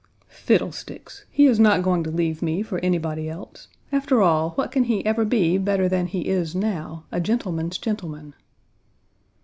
"Fiddlesticks! 0.27 1.25
He 1.29 1.45
is 1.45 1.59
not 1.59 1.83
going 1.83 2.03
to 2.05 2.09
leave 2.09 2.41
me 2.41 2.63
for 2.63 2.79
anybody 2.79 3.29
else. 3.29 3.67
After 3.91 4.19
all, 4.19 4.49
what 4.55 4.71
can 4.71 4.85
he 4.85 5.05
ever 5.05 5.23
be, 5.25 5.59
better 5.59 5.87
than 5.87 6.07
he 6.07 6.21
is 6.27 6.55
now 6.55 7.03
a 7.11 7.21
gentleman's 7.21 7.77
gentleman?" 7.77 8.33